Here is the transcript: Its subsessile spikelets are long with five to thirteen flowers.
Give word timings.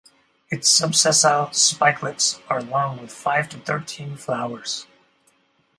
Its 0.49 0.67
subsessile 0.67 1.51
spikelets 1.53 2.41
are 2.49 2.59
long 2.63 2.99
with 2.99 3.11
five 3.11 3.47
to 3.49 3.59
thirteen 3.59 4.17
flowers. 4.17 4.87